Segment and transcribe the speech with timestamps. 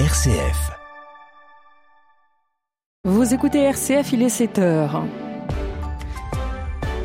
[0.00, 0.72] RCF.
[3.04, 5.04] Vous écoutez RCF, il est 7 heures.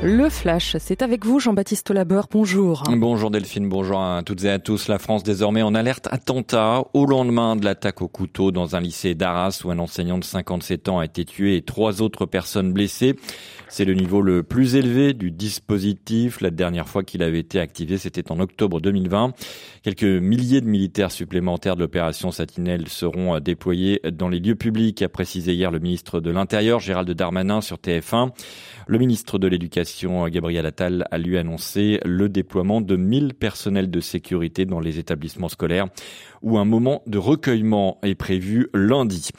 [0.00, 2.84] Le Flash, c'est avec vous Jean-Baptiste Labeur, bonjour.
[2.88, 4.86] Bonjour Delphine, bonjour à toutes et à tous.
[4.86, 9.16] La France désormais en alerte attentat au lendemain de l'attaque au couteau dans un lycée
[9.16, 13.16] d'Arras où un enseignant de 57 ans a été tué et trois autres personnes blessées.
[13.68, 16.40] C'est le niveau le plus élevé du dispositif.
[16.40, 19.32] La dernière fois qu'il avait été activé, c'était en octobre 2020.
[19.82, 25.08] Quelques milliers de militaires supplémentaires de l'opération Satinelle seront déployés dans les lieux publics, a
[25.08, 28.30] précisé hier le ministre de l'Intérieur, Gérald Darmanin, sur TF1.
[28.86, 29.87] Le ministre de l'Éducation,
[30.30, 35.48] Gabriel Attal, a lui annoncé le déploiement de 1000 personnels de sécurité dans les établissements
[35.48, 35.86] scolaires
[36.42, 39.30] où un moment de recueillement est prévu lundi.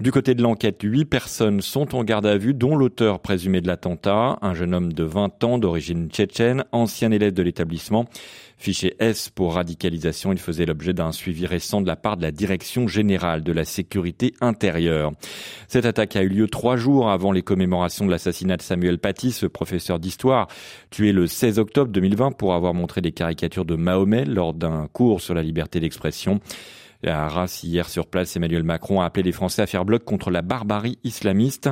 [0.00, 3.66] Du côté de l'enquête, huit personnes sont en garde à vue, dont l'auteur présumé de
[3.66, 8.06] l'attentat, un jeune homme de 20 ans d'origine tchétchène, ancien élève de l'établissement.
[8.62, 12.30] Fiché S pour radicalisation, il faisait l'objet d'un suivi récent de la part de la
[12.30, 15.10] Direction générale de la sécurité intérieure.
[15.66, 19.32] Cette attaque a eu lieu trois jours avant les commémorations de l'assassinat de Samuel Paty,
[19.32, 20.46] ce professeur d'histoire,
[20.90, 25.20] tué le 16 octobre 2020 pour avoir montré des caricatures de Mahomet lors d'un cours
[25.20, 26.38] sur la liberté d'expression.
[27.04, 30.30] À Arras, hier sur place, Emmanuel Macron a appelé les Français à faire bloc contre
[30.30, 31.68] la barbarie islamiste.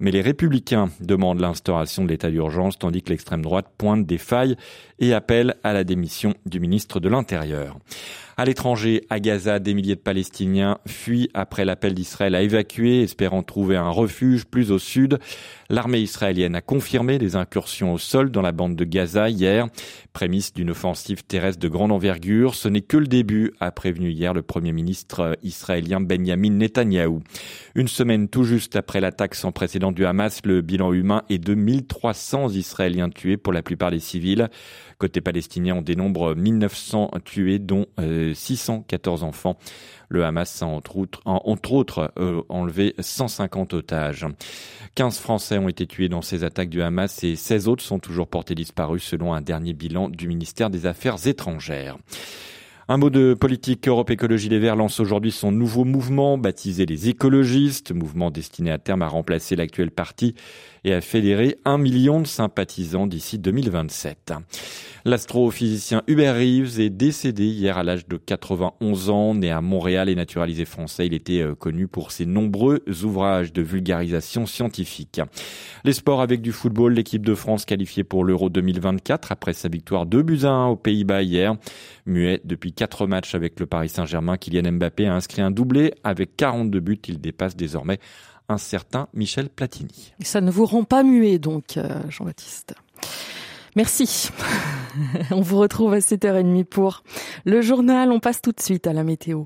[0.00, 4.56] Mais les républicains demandent l'instauration de l'état d'urgence, tandis que l'extrême droite pointe des failles
[4.98, 7.78] et appelle à la démission du ministre de l'Intérieur.
[8.38, 13.42] À l'étranger, à Gaza, des milliers de Palestiniens fuient après l'appel d'Israël à évacuer, espérant
[13.42, 15.18] trouver un refuge plus au sud.
[15.70, 19.68] L'armée israélienne a confirmé des incursions au sol dans la bande de Gaza hier,
[20.12, 22.54] prémisse d'une offensive terrestre de grande envergure.
[22.54, 27.22] Ce n'est que le début, a prévenu hier le premier ministre israélien Benjamin Netanyahou.
[27.74, 31.54] Une semaine tout juste après l'attaque sans précédent du Hamas, le bilan humain est de
[31.54, 34.50] 1300 Israéliens tués, pour la plupart des civils.
[34.98, 37.86] Côté palestinien, on dénombre 1900 tués, dont
[38.34, 39.56] 614 euh, enfants.
[40.08, 44.26] Le Hamas a entre autres, entre autres euh, enlevé 150 otages.
[44.94, 48.28] 15 Français ont été tués dans ces attaques du Hamas et 16 autres sont toujours
[48.28, 51.98] portés disparus selon un dernier bilan du ministère des Affaires étrangères.
[52.88, 53.88] Un mot de politique.
[53.88, 58.78] Europe Écologie Les Verts lance aujourd'hui son nouveau mouvement, baptisé les écologistes, mouvement destiné à
[58.78, 60.36] terme à remplacer l'actuel parti
[60.84, 64.34] et à fédérer un million de sympathisants d'ici 2027.
[65.04, 70.14] L'astrophysicien Hubert Reeves est décédé hier à l'âge de 91 ans, né à Montréal et
[70.14, 71.06] naturalisé français.
[71.06, 75.20] Il était euh, connu pour ses nombreux ouvrages de vulgarisation scientifique.
[75.84, 80.06] Les sports avec du football, l'équipe de France qualifiée pour l'Euro 2024 après sa victoire
[80.06, 81.54] 2 buts à 1 aux Pays-Bas hier.
[82.06, 86.36] Muet depuis quatre matchs avec le Paris Saint-Germain, Kylian Mbappé a inscrit un doublé avec
[86.36, 87.00] 42 buts.
[87.08, 87.98] Il dépasse désormais
[88.48, 90.12] un certain Michel Platini.
[90.20, 92.74] Ça ne vous rend pas muet donc, euh, Jean-Baptiste.
[93.74, 94.30] Merci.
[95.30, 97.02] On vous retrouve à 7h30 pour
[97.44, 98.10] le journal.
[98.12, 99.44] On passe tout de suite à la météo.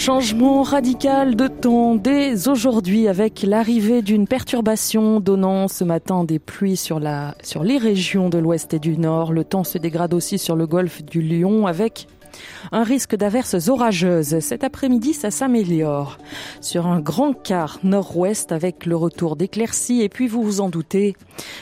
[0.00, 6.78] Changement radical de temps dès aujourd'hui avec l'arrivée d'une perturbation donnant ce matin des pluies
[6.78, 9.30] sur, la, sur les régions de l'ouest et du nord.
[9.30, 12.06] Le temps se dégrade aussi sur le golfe du Lion avec
[12.72, 14.40] un risque d'averses orageuses.
[14.40, 16.18] Cet après-midi, ça s'améliore.
[16.60, 21.16] Sur un grand quart nord-ouest avec le retour d'éclaircies et puis vous vous en doutez,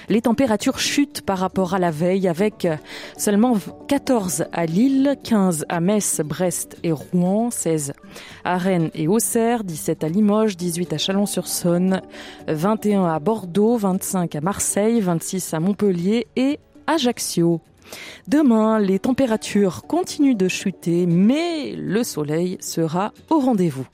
[0.09, 2.67] les températures chutent par rapport à la veille avec
[3.17, 3.57] seulement
[3.89, 7.93] 14 à Lille, 15 à Metz, Brest et Rouen, 16
[8.45, 12.03] à Rennes et Auxerre, 17 à Limoges, 18 à Chalon-sur-Saône,
[12.47, 17.61] 21 à Bordeaux, 25 à Marseille, 26 à Montpellier et Ajaccio.
[18.29, 23.87] Demain, les températures continuent de chuter, mais le soleil sera au rendez-vous.